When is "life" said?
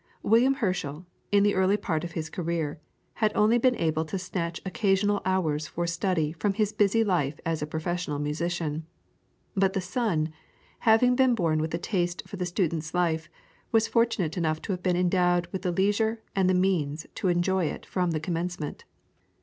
7.03-7.39, 12.95-13.29